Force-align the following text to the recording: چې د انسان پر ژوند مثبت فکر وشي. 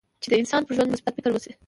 چې 0.21 0.27
د 0.29 0.33
انسان 0.41 0.61
پر 0.65 0.73
ژوند 0.75 0.91
مثبت 0.93 1.11
فکر 1.17 1.31
وشي. 1.33 1.51